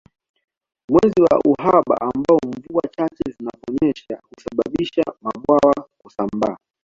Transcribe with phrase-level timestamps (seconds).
[0.91, 6.57] Mwezi wa uhaba ambao mvua chache zinaponyesha husababisha mabwawa kusambaa